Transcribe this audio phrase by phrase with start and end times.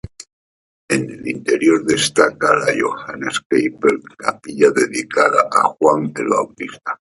[0.89, 6.89] En el interior destaca la "Johannes-Kapelle", capilla dedicada a Juan el Bautista.